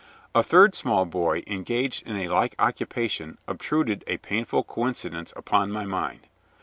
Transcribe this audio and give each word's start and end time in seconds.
A 0.33 0.41
third 0.41 0.73
small 0.73 1.05
boy 1.05 1.43
engaged 1.45 2.07
in 2.07 2.15
a 2.17 2.27
like 2.27 2.55
occupation 2.57 3.37
obtruded 3.47 4.03
a 4.07 4.17
painful 4.17 4.63
coincidence 4.63 5.31
upon 5.37 5.71
my 5.71 5.85
mind. 5.85 6.21